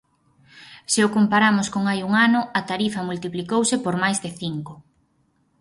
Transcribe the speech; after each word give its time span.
Se 0.91 0.99
o 1.07 1.13
comparamos 1.17 1.67
con 1.73 1.83
hai 1.89 1.99
un 2.07 2.13
ano, 2.27 2.41
a 2.59 2.61
tarifa 2.69 3.07
multiplicouse 3.09 3.75
por 3.83 3.95
máis 4.03 4.17
de 4.23 4.29
cinco. 4.41 4.73